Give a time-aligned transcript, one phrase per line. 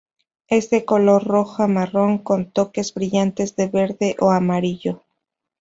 [0.47, 5.03] Es de color roja-marrón con toques brillantes de verde o amarillo.